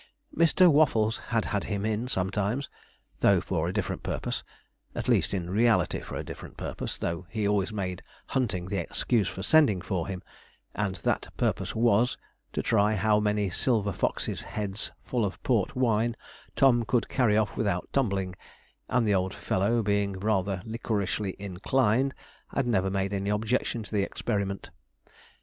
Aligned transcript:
Mr. 0.35 0.67
Waffles 0.67 1.19
had 1.27 1.45
had 1.45 1.65
him 1.65 1.85
in 1.85 2.07
sometimes, 2.07 2.67
though 3.19 3.39
for 3.39 3.67
a 3.67 3.71
different 3.71 4.01
purpose 4.01 4.43
at 4.95 5.07
least, 5.07 5.31
in 5.31 5.47
reality 5.47 5.99
for 5.99 6.15
a 6.15 6.23
different 6.23 6.57
purpose, 6.57 6.97
though 6.97 7.27
he 7.29 7.47
always 7.47 7.71
made 7.71 8.01
hunting 8.25 8.65
the 8.69 8.79
excuse 8.79 9.27
for 9.27 9.43
sending 9.43 9.79
for 9.79 10.07
him, 10.07 10.23
and 10.73 10.95
that 10.95 11.27
purpose 11.37 11.75
was, 11.75 12.17
to 12.51 12.63
try 12.63 12.95
how 12.95 13.19
many 13.19 13.47
silver 13.51 13.91
foxes' 13.91 14.41
heads 14.41 14.89
full 15.03 15.23
of 15.23 15.37
port 15.43 15.75
wine 15.75 16.15
Tom 16.55 16.83
could 16.83 17.07
carry 17.07 17.37
off 17.37 17.55
without 17.55 17.87
tumbling, 17.93 18.33
and 18.89 19.05
the 19.07 19.13
old 19.13 19.35
fellow 19.35 19.83
being 19.83 20.13
rather 20.13 20.63
liquorishly 20.65 21.35
inclined, 21.37 22.15
had 22.47 22.65
never 22.65 22.89
made 22.89 23.13
any 23.13 23.29
objection 23.29 23.83
to 23.83 23.91
the 23.91 24.01
experiment. 24.01 24.71